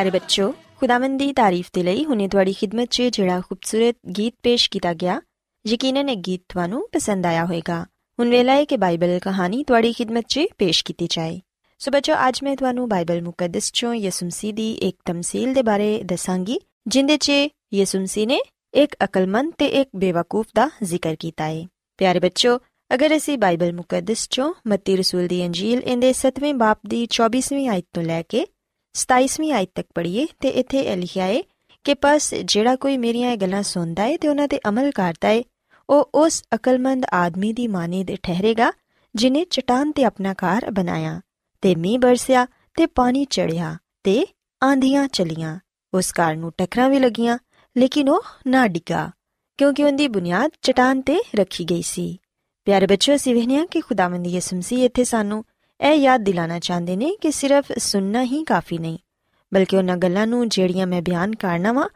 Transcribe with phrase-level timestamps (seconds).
[0.00, 4.68] ਪਿਆਰੇ ਬੱਚੋ ਖੁਦਾਵੰਦ ਦੀ ਤਾਰੀਫ ਦੇ ਲਈ ਹੁਣੇ ਤੁਹਾਡੀ ਖidmat 'ਚ ਜਿਹੜਾ ਖੂਬਸੂਰਤ ਗੀਤ ਪੇਸ਼
[4.70, 5.20] ਕੀਤਾ ਗਿਆ
[5.64, 7.80] ਯਕੀਨਨ ਇਹ ਗੀਤ ਤੁਹਾਨੂੰ ਪਸੰਦ ਆਇਆ ਹੋਵੇਗਾ
[8.18, 11.38] ਹੁਣ ਵੇਲਾ ਹੈ ਕਿ ਬਾਈਬਲ ਕਹਾਣੀ ਤੁਹਾਡੀ ਖidmat 'ਚ ਪੇਸ਼ ਕੀਤੀ ਜਾਏ
[11.80, 15.90] ਸੋ ਬੱਚੋ ਅੱਜ ਮੈਂ ਤੁਹਾਨੂੰ ਬਾਈਬਲ ਮੁਕੱਦਸ 'ਚੋਂ ਯਿਸੂ ਮਸੀਹ ਦੀ ਇੱਕ ਤਮਸੀਲ ਦੇ ਬਾਰੇ
[16.04, 16.58] ਦੱਸਾਂਗੀ
[16.88, 17.32] ਜਿੰਦੇ 'ਚ
[17.74, 18.40] ਯਿਸੂ ਮਸੀਹ ਨੇ
[18.74, 21.66] ਇੱਕ ਅਕਲਮੰਦ ਤੇ ਇੱਕ ਬੇਵਕੂਫ ਦਾ ਜ਼ਿਕਰ ਕੀਤਾ ਹੈ
[21.98, 22.56] ਪਿਆਰੇ ਬੱਚੋ
[22.90, 27.84] ਅਗਰ ਅਸੀਂ ਬਾਈਬਲ ਮੁਕੱਦਸ 'ਚੋਂ ਮਤੀ ਰਸੂਲ ਦੀ ਅੰਜੀਲ ਇਹਦੇ 7ਵੇਂ ਬਾਪ ਦੀ 24ਵੀਂ ਆਇਤ
[27.92, 28.46] ਤੋਂ ਲੈ ਕੇ
[28.94, 31.40] 27ਵੀਂ ਆਇਤ ਤੱਕ ਪੜ੍ਹੀਏ ਤੇ ਇੱਥੇ ਇਹ ਲਿਖਿਆ ਹੈ
[31.84, 35.44] ਕਿ ਬਸ ਜਿਹੜਾ ਕੋਈ ਮੇਰੀਆਂ ਇਹ ਗੱਲਾਂ ਸੁਣਦਾ ਏ ਤੇ ਉਹਨਾਂ ਤੇ ਅਮਲ ਕਰਦਾ ਏ,
[35.88, 38.72] ਉਹ ਉਸ ਅਕਲਮੰਦ ਆਦਮੀ ਦੀ ਮਾਨਿਦ ਠਹਿਰੇਗਾ
[39.14, 41.20] ਜਿਨੇ ਚਟਾਨ ਤੇ ਆਪਣਾ ਘਰ ਬਣਾਇਆ,
[41.62, 44.26] ਤੇ ਮੀਂਹ ਬਰਸਿਆ ਤੇ ਪਾਣੀ ਚੜਿਆ ਤੇ
[44.62, 45.58] ਆਂਧੀਆਂ ਚਲੀਆਂ।
[45.92, 47.38] ਉਸ ਘਰ ਨੂੰ ਟੱਕਰਾਂ ਵੀ ਲੱਗੀਆਂ,
[47.76, 49.10] ਲੇਕਿਨ ਉਹ ਨਾ ਡਿੱਗਾ,
[49.58, 52.18] ਕਿਉਂਕਿ ਉਹਦੀ ਬੁਨਿਆਦ ਚਟਾਨ ਤੇ ਰੱਖੀ ਗਈ ਸੀ।
[52.66, 55.44] ਪਿਆਰੇ ਬੱਚਿਓ, ਅਸੀਂ ਵੇਖਿਆ ਕਿ ਖੁਦਾਵੰਦ ਯਿਸੂ ਮਸੀਹ ਇੱਥੇ ਸਾਨੂੰ
[55.80, 58.98] ਇਹ ਯਾਦ ਦਿਲਾਣਾ ਚਾਹੁੰਦੇ ਨੇ ਕਿ ਸਿਰਫ ਸੁਣਨਾ ਹੀ ਕਾਫੀ ਨਹੀਂ,
[59.52, 61.88] ਬਲਕਿ ਉਹਨਾਂ ਗੱਲਾਂ ਨੂੰ ਜਿਹੜੀਆਂ ਮੈਂ ਬਿਆਨ ਕਰਨਾ ਵਾਂ,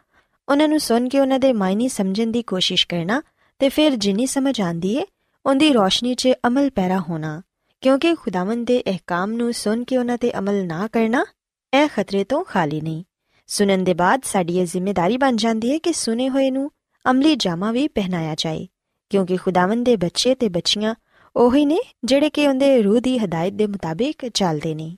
[0.49, 3.21] ਉਹਨਾਂ ਨੂੰ ਸੁਣ ਕੇ ਉਹਨਾਂ ਦੇ ਮਾਇਨੇ ਸਮਝਣ ਦੀ ਕੋਸ਼ਿਸ਼ ਕਰਨਾ
[3.61, 5.05] ਤੇ ਫਿਰ ਜਿੰਨੀ ਸਮਝ ਆਂਦੀ ਏ,
[5.45, 7.41] ਉਹਦੀ ਰੋਸ਼ਨੀ 'ਚ ਅਮਲ ਪੈਰਾ ਹੋਣਾ,
[7.83, 11.25] ਕਿਉਂਕਿ ਖੁਦਾਵੰਦ ਦੇ ਅਹਿਕਾਮ ਨੂੰ ਸੁਣ ਕੇ ਉਹਨਾਂ ਤੇ ਅਮਲ ਨਾ ਕਰਨਾ,
[11.73, 13.05] ਇਹ ਖਤਰੇ ਤੋਂ ਖਾਲੀ ਨਹੀਂ।
[13.49, 16.71] ਸੁਣਨ ਦੇ ਬਾਅਦ ਸਾਡੀ ਇਹ ਜ਼ਿੰਮੇਵਾਰੀ ਬਣ ਜਾਂਦੀ ਹੈ ਕਿ ਸੁਨੇ ਹੋਏ ਨੂੰ
[17.05, 18.67] ਅਮਲੀ ਜਾਮਾ ਵੀ ਪਹਿਨਾਇਆ ਜਾਏ,
[19.11, 20.95] ਕਿਉਂਕਿ ਖੁਦਾਵੰਦ ਦੇ ਬੱਚੇ ਤੇ ਬੱਚੀਆਂ
[21.37, 24.97] ਉਹੀ ਨੇ ਜਿਹੜੇ ਕਿ ਉਹਦੇ ਰੂਹ ਦੀ ਹਦਾਇਤ ਦੇ ਮੁਤਾਬਿਕ ਚੱਲਦੇ ਨੇ।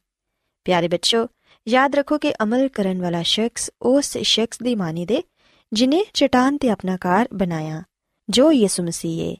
[0.64, 1.26] ਪਿਆਰੇ ਬੱਚੋ
[1.68, 5.22] ਯਾਦ ਰੱਖੋ ਕਿ ਅਮਲ ਕਰਨ ਵਾਲਾ ਸ਼ਖਸ ਉਸ ਸ਼ਖਸ ਦੀ ਮਾਨੀ ਦੇ,
[5.72, 7.82] ਜਿਨੇ ਚਟਾਨ ਤੇ ਆਪਣਾ ਕਾਰ ਬਣਾਇਆ,
[8.28, 9.36] ਜੋ ਯਿਸੂ ਮਸੀਹ ਹੈ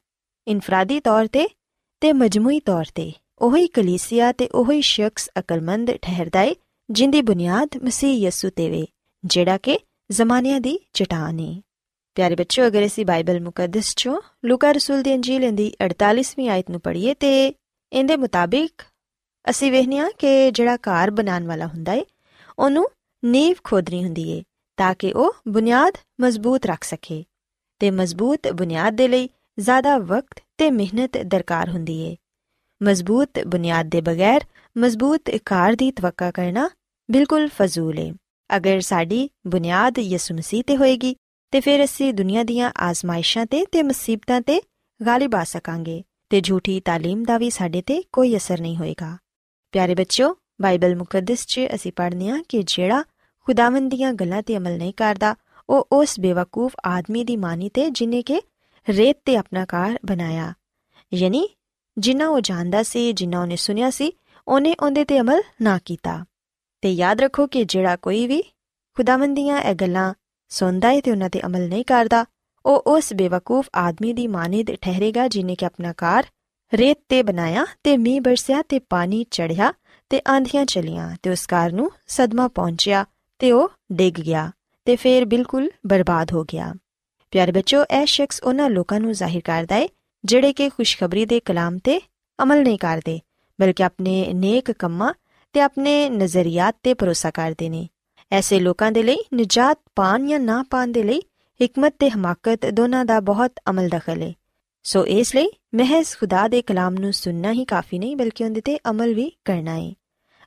[0.48, 1.48] ਇਨਫਰਾਦੀ ਤੌਰ ਤੇ
[2.00, 6.54] ਤੇ ਮਜਮੂਈ ਤੌਰ ਤੇ, ਉਹੀ ਕਲੀਸਿਆ ਤੇ ਉਹੀ ਸ਼ਖਸ ਅਕਲਮੰਦ ਠਹਿਰਦਾ ਏ,
[6.90, 8.87] ਜਿੰਦੀ ਬੁਨਿਆਦ ਮਸੀਹ ਯਿਸੂ ਤੇ ਵੇ,
[9.25, 9.78] ਜਿਹੜਾ ਕਿ
[10.10, 11.62] ਜ਼ਮਾਨਿਆਂ ਦੀ ਚਟਾਨ ਹੈ
[12.16, 16.80] ਪਿਆਰੇ ਬੱਚਿਓ ਅਗਰ ਅਸੀਂ ਬਾਈਬਲ ਮੁਕੱਦਸ ਚੋਂ ਲੂਕਾ ਰਸੂਲ ਦੀ ਅੰਜੀਲ ਦੀ 48ਵੀਂ ਆਇਤ ਨੂੰ
[16.80, 17.30] ਪੜ੍ਹੀਏ ਤੇ
[17.92, 18.82] ਇਹਦੇ ਮੁਤਾਬਿਕ
[19.44, 22.04] ਅਸੀਂ ਵੇਖਨੀਆ ਕਿ ਜਿਹੜਾ ਘਰ ਬਣਾਉਣ ਵਾਲਾ ਹੁੰਦਾ ਏ
[22.58, 22.86] ਉਹਨੂੰ
[23.22, 24.42] ਨੀਂਵ ਖੋਦਣੀ ਹੁੰਦੀ ਏ
[24.78, 27.22] ਤਾਂ ਕਿ ਉਹ ਬੁਨਿਆਦ ਮਜ਼ਬੂਤ ਰੱਖ ਸਕੇ
[27.80, 29.28] ਤੇ ਮਜ਼ਬੂਤ ਬੁਨਿਆਦ ਦੇ ਲਈ
[29.58, 32.16] ਜ਼ਿਆਦਾ ਵਕਤ ਤੇ ਮਿਹਨਤ ਦਰਕਾਰ ਹੁੰਦੀ ਏ
[32.80, 34.44] ਮਜ਼ਬੂਤ ਬੁਨਿਆਦ ਦੇ ਬਗੈਰ
[34.76, 36.68] ਮਜ਼ਬੂਤ ਘਰ ਦੀ ਤਵੱਕਾ ਕਰਨਾ
[37.08, 38.10] ਬਿਲਕੁਲ ਫਜ਼ੂਲ ਏ
[38.50, 41.14] ਅਗਰ ਸਾਡੀ ਬੁਨਿਆਦ ਯਿਸੂ ਮਸੀਹ ਤੇ ਹੋਏਗੀ
[41.53, 44.61] ਤੇ ਫਿਰ ਅਸੀਂ ਦੁਨੀਆ ਦੀਆਂ ਆਜ਼ਮਾਇਸ਼ਾਂ ਤੇ ਤੇ ਮੁਸੀਬਤਾਂ ਤੇ
[44.99, 49.17] ਗਾਲਿਬ ਆ ਸਕਾਂਗੇ ਤੇ ਝੂਠੀ تعلیم ਦਾ ਵੀ ਸਾਡੇ ਤੇ ਕੋਈ ਅਸਰ ਨਹੀਂ ਹੋਏਗਾ
[49.73, 53.03] ਪਿਆਰੇ ਬੱਚਿਓ ਬਾਈਬਲ ਮੁਕੱਦਸ 'ਚ ਅਸੀਂ ਪੜ੍ਹਨੇ ਆ ਕਿ ਜਿਹੜਾ
[53.47, 55.35] ਖੁਦਾਵੰਦ ਦੀਆਂ ਗੱਲਾਂ ਤੇ ਅਮਲ ਨਹੀਂ ਕਰਦਾ
[55.69, 58.41] ਉਹ ਉਸ ਬੇਵਕੂਫ ਆਦਮੀ ਦੀ ਮਾਨੀ ਤੇ ਜਿਨੇ ਕਿ
[58.88, 60.53] ਰੇਤ ਤੇ ਆਪਣਾ ਘਰ ਬਣਾਇਆ
[61.13, 61.47] ਯਾਨੀ
[61.97, 64.11] ਜਿੰਨਾ ਉਹ ਜਾਣਦਾ ਸੀ ਜਿੰਨਾ ਉਹਨੇ ਸੁਨਿਆ ਸੀ
[64.47, 66.23] ਉਹਨੇ ਉਹਦੇ ਤੇ ਅਮਲ ਨਾ ਕੀਤਾ
[66.81, 68.41] ਤੇ ਯਾਦ ਰੱਖੋ ਕਿ ਜਿਹੜਾ ਕੋਈ ਵੀ
[68.97, 70.13] ਖੁਦਾਵੰਦ ਦੀਆਂ ਇਹ ਗੱਲਾਂ
[70.48, 72.25] ਸੁਣਦਾ ਹੈ ਤੇ ਉਹਨਾਂ ਤੇ ਅਮਲ ਨਹੀਂ ਕਰਦਾ,
[72.66, 76.26] ਉਹ ਉਸ ਬੇਵਕੂਫ ਆਦਮੀ ਦੀ ਮਾਨਿਦ ਠਹਿਰੇਗਾ ਜਿਨੇ ਕਿ ਆਪਣਾ ਘਰ
[76.72, 79.72] ਰੇਤ ਤੇ ਬਣਾਇਆ ਤੇ ਮੀਂਹ ਬਰਸਿਆ ਤੇ ਪਾਣੀ ਚੜਿਆ
[80.10, 83.04] ਤੇ ਆਂਧੀਆਂ ਚਲੀਆਂ ਤੇ ਉਸ ਘਰ ਨੂੰ ਸਦਮਾ ਪਹੁੰਚਿਆ
[83.38, 84.50] ਤੇ ਉਹ ਡਿੱਗ ਗਿਆ
[84.87, 86.72] ਤੇ ਫੇਰ ਬਿਲਕੁਲ ਬਰਬਾਦ ਹੋ ਗਿਆ।
[87.32, 89.88] ਪਿਆਰੇ ਬੱਚੋ, ਇਹ ਸ਼ਖਸ ਉਹਨਾਂ ਲੋਕਾਂ ਨੂੰ ਜ਼ਾਹਿਰ ਕਰਦਾ ਹੈ
[90.25, 92.00] ਜਿਹੜੇ ਕਿ ਖੁਸ਼ਖਬਰੀ ਦੇ ਕਲਾਮ ਤੇ
[92.38, 93.19] ਅਮਲ ਨਹੀਂ ਕਰਦੇ,
[93.58, 95.12] ਬਲਕਿ ਆਪਣੇ ਨੇਕ ਕੰਮਾਂ
[95.54, 97.88] ਤੇ ਆਪਣੇ ਨਜ਼ਰੀਆਤ ਤੇ ਭਰੋਸਾ ਕਰਦੇ ਨੇ।
[98.32, 101.23] ਐਸੇ ਲੋਕਾਂ ਦੇ ਲਈ ਨਜਾਤ ਪਾਣ ਜਾਂ ਨਾ ਪਾਣ ਦੇ ਲਈ
[101.64, 104.32] ਹਕਮਤ ਤੇ ਹਮਾਕਤ ਦੋਨਾਂ ਦਾ ਬਹੁਤ ਅਮਲ ਦਖਲ ਹੈ
[104.82, 108.78] ਸੋ ਇਸ ਲਈ ਮਹਿਜ਼ ਖੁਦਾ ਦੇ ਕਲਾਮ ਨੂੰ ਸੁਨਣਾ ਹੀ ਕਾਫੀ ਨਹੀਂ ਬਲਕਿ ਉਹਦੇ ਤੇ
[108.90, 109.93] ਅਮਲ ਵੀ ਕਰਨਾ ਹੈ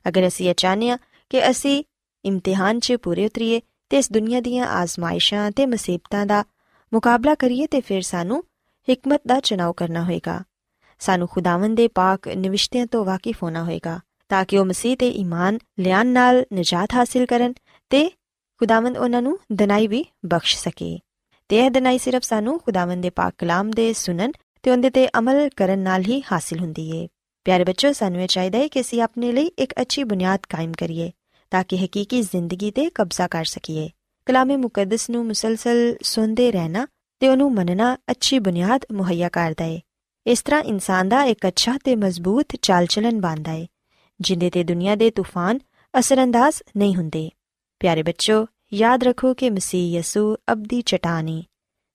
[0.08, 0.98] ਅਗਰ ਅਸੀਂ ਇਹ ਚਾਹਨੀਆ
[1.30, 1.84] ਕਿ ਅਸੀਂ
[2.24, 3.60] ਇਮਤਿਹਾਨ 'ਚ ਪੂਰੇ ਉਤਰੀਏ
[3.90, 6.44] ਤੇ ਇਸ ਦੁਨੀਆ ਦੀਆਂ ਆਜ਼ਮਾਇਸ਼ਾਂ ਤੇ ਮੁਸੀਬਤਾਂ ਦਾ
[6.92, 8.44] ਮੁਕਾਬਲਾ ਕਰੀਏ ਤੇ ਫਿਰ ਸਾਨੂੰ
[8.92, 10.42] ਹਕਮਤ ਦਾ ਚੁਣਾਵ ਕਰਨਾ ਹੋਏਗਾ।
[10.98, 15.58] ਸਾਨੂੰ ਖੁਦਾਵੰਦ ਦੇ ਪਾਕ ਨਿਵਿਸ਼ਤਿਆਂ ਤੋਂ ਵਾਕਿਫ ਹੋਣਾ ਹੋਏਗਾ ਤਾਂ ਕਿ ਉਹ ਮਸੀਹ ਤੇ ਈਮਾਨ
[15.78, 17.54] ਲਿਆਨ ਨਾਲ ਨਜਾਤ ਹਾਸਿਲ ਕਰਨ
[17.90, 18.10] ਤੇ
[18.58, 20.98] ਖੁਦਾਵੰਦ ਉਹਨਾਂ ਨੂੰ ਦਨਾਈ ਵੀ ਬਖਸ਼ ਸਕੇ।
[21.48, 24.32] ਤੇ ਇਹ ਦਨਾਈ ਸਿਰਫ ਸਾਨੂੰ ਖੁਦਾਵੰਦ ਦੇ ਪਾਕ ਕਲਾਮ ਦੇ ਸੁਨਨ
[24.62, 27.08] ਤੇ ਉਹਦੇ ਤੇ ਅਮਲ ਕਰਨ ਨਾਲ ਹੀ ਹਾਸਿਲ ਹੁੰਦੀ ਏ।
[27.44, 31.10] ਪਿਆਰੇ ਬੱਚੋ, ਸਾਨੂੰ ਇਹ ਚਾਹੀਦਾ ਹੈ ਕਿ ਅਸੀਂ ਆਪਣੇ ਲਈ ਇੱਕ ਅੱਛੀ ਬੁਨਿਆਦ ਕਾਇਮ ਕਰੀਏ
[31.50, 33.90] ਤਾਂ ਕਿ ਹਕੀਕੀ ਜ਼ਿੰਦਗੀ ਤੇ ਕਬਜ਼ਾ ਕਰ ਸਕੀਏ।
[34.26, 36.86] ਕਲਾਮੇ ਮੁਕੱਦਸ ਨੂੰ ਮੁਸਲਸਲ ਸੁਣਦੇ ਰਹਿਣਾ
[37.20, 39.80] ਤੇ ਉਹਨੂੰ ਮੰਨਣਾ ਅੱਛੀ ਬੁਨਿਆਦ ਮੁਹੱਈਆ ਕਰਦਾ ਏ।
[40.26, 43.66] ਇਸ ਤਰ੍ਹਾਂ ਇਨਸਾਨ ਦਾ ਇੱਕ ਅੱਛਾ ਤੇ ਮਜ਼ਬੂਤ ਚਾਲ-ਚਲਨ ਬਣਦਾ ਏ,
[44.20, 45.58] ਜਿੰਦੇ ਤੇ ਦੁਨੀਆ ਦੇ ਤੂਫਾਨ
[45.98, 47.30] ਅਸਰੰਦਾਜ਼ ਨਹੀਂ ਹੁੰਦੇ।
[47.81, 51.43] ਪਿਆਰੇ ਬੱਚੋ ਯਾਦ ਰੱਖੋ ਕਿ ਮਸੀਹ ਯਸੂ ਅਬਦੀ ਚਟਾਨੀ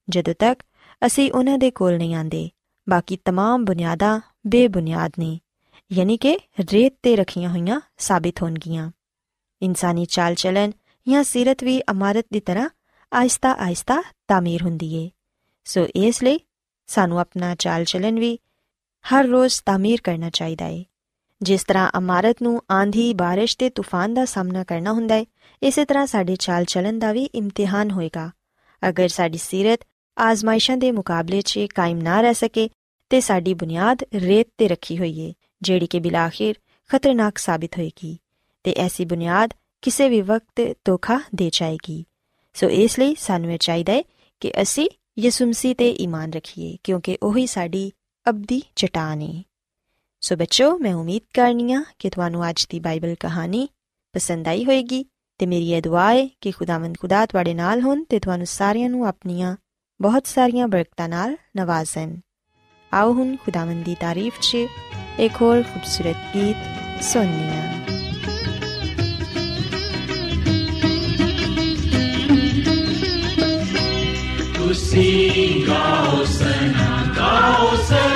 [0.07, 0.63] ਜਦੋਂ ਤੱਕ
[1.05, 2.49] ਅਸੀਂ ਉਹਨਾਂ ਦੇ ਕੋਲ ਨਹੀਂ ਆਂਦੇ
[2.87, 5.39] ਬਾਕੀ तमाम ਬੁਨਿਆਦਾਂ ਬੇਬੁਨਿਆਦ ਨੇ
[5.91, 6.37] ਯਾਨੀ ਕਿ
[6.73, 8.91] ਰੇਤ ਤੇ ਰੱਖੀਆਂ ਹੋਈਆਂ ਸਾਬਿਤ ਹੋਣਗੀਆਂ
[9.61, 10.71] ਇਨਸਾਨੀ ਚਾਲ ਚਲਨ
[11.07, 12.69] ਜਾਂ ਸਿਰਤ ਵੀ ਇਮਾਰਤ ਦੀ ਤਰ੍ਹਾਂ
[13.11, 15.09] ਆਇਸਤਾ ਆਇਸਤਾ ਤਾਮੀਰ ਹੁੰਦੀ ਏ
[15.65, 16.39] ਸੋ ਇਸ ਲਈ
[16.87, 18.37] ਸਾਨੂੰ ਆਪਣਾ ਚਾਲ ਚਲਨ ਵੀ
[19.05, 20.83] ਹਰ ਰੋਜ਼ ਤਾਮੀਰ ਕਰਨਾ ਚਾਹੀਦਾ ਏ
[21.41, 25.25] ਜਿਸ ਤਰ੍ਹਾਂ ਇਮਾਰਤ ਨੂੰ ਆਂਧੀ بارش ਤੇ ਤੂਫਾਨ ਦਾ ਸਾਹਮਣਾ ਕਰਨਾ ਹੁੰਦਾ ਹੈ
[25.61, 28.29] ਇਸੇ ਤਰ੍ਹਾਂ ਸਾਡੇ ਚਾਲ ਚਲਨ ਦਾ ਵੀ ਇਮਤਿਹਾਨ ਹੋਏਗਾ
[28.81, 29.85] ਅਗਰ ਸਾਡੀ ਸਿਰਤ
[30.17, 32.69] ਆਜ਼ਮਾਇਸ਼ਾਂ ਦੇ ਮੁਕਾਬਲੇ 'ਚ ਕਾਇਮ ਨਾ ਰਹਿ ਸਕੇ
[33.11, 36.55] ਤੇ ਸਾਡੀ ਬੁਨਿਆਦ ਰੇਤ ਤੇ ਰੱਖੀ ਹੋਈ ਏ ਜਿਹੜੀ ਕਿ ਬਿਲਾਖਿਰ
[36.89, 38.17] ਖਤਰਨਾਕ ਸਾਬਿਤ ਹੋਏਗੀ
[38.65, 39.53] ਤੇ ਐਸੀ ਬੁਨਿਆਦ
[39.83, 42.03] ਕਿਸੇ ਵੀ ਵਕਤ ਧੋਖਾ ਦੇ ਜਾਏਗੀ
[42.55, 44.03] ਸੋ ਇਸ ਲਈ ਸਾਨੂੰ ਇਹ ਚਾਹੀਦਾ ਹੈ
[44.41, 44.87] ਕਿ ਅਸੀਂ
[45.19, 47.91] ਯਿਸੂ ਮਸੀਹ ਤੇ ਈਮਾਨ ਰੱਖੀਏ ਕਿਉਂਕਿ ਉਹੀ ਸਾਡੀ
[48.25, 49.43] ਅਬਦੀ ਚਟਾਨ ਹੈ
[50.26, 53.68] ਸੋ ਬੱਚੋ, ਮੈਂ ਉਮੀਦ ਕਰਨੀਆ ਕਿ ਤੁਹਾਨੂੰ ਅੱਜ ਦੀ ਬਾਈਬਲ ਕਹਾਣੀ
[54.14, 55.04] ਪਸੰਦ ਆਈ ਹੋਵੇਗੀ
[55.40, 59.06] ਤੇ ਮੇਰੀ ਇਹ ਦੁਆ ਹੈ ਕਿ ਖੁਦਾਵੰਦ ਖੁਦਾ ਤੁਹਾਡੇ ਨਾਲ ਹੋਣ ਤੇ ਤੁਹਾਨੂੰ ਸਾਰਿਆਂ ਨੂੰ
[59.06, 59.54] ਆਪਣੀਆਂ
[60.00, 62.16] ਬਹੁਤ ਸਾਰੀਆਂ ਬਰਕਤਾਂ ਨਾਲ ਨਵਾਜ਼ਣ।
[62.92, 64.66] ਆਓ ਹੁਣ ਖੁਦਾਵੰਦ ਦੀ ਤਾਰੀਫ 'ਚ
[65.18, 67.62] ਇੱਕ ਹੋਰ ਖੂਬਸੂਰਤ ਗੀਤ ਸੁਣੀਏ
[74.56, 78.15] ਤੁਸੀਂ ਗਾਓ ਸਨਾ ਗਾਓ ਸਨਾ।